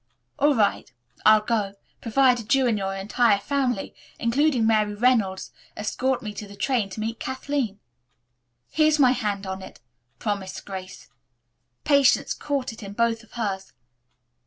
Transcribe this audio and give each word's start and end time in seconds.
"All 0.39 0.55
right, 0.55 0.91
I'll 1.27 1.41
go, 1.45 1.75
provided 2.01 2.55
you 2.55 2.65
and 2.65 2.75
your 2.75 2.95
entire 2.95 3.37
family, 3.37 3.93
including 4.17 4.65
Mary 4.65 4.95
Reynolds, 4.95 5.51
escort 5.77 6.23
me 6.23 6.33
to 6.33 6.47
the 6.47 6.55
train 6.55 6.89
to 6.89 6.99
meet 6.99 7.19
Kathleen." 7.19 7.79
"Here's 8.71 8.97
my 8.97 9.11
hand 9.11 9.45
on 9.45 9.61
it," 9.61 9.79
promised 10.17 10.65
Grace. 10.65 11.09
Patience 11.83 12.33
caught 12.33 12.73
it 12.73 12.81
in 12.81 12.93
both 12.93 13.21
of 13.21 13.33
hers. 13.33 13.73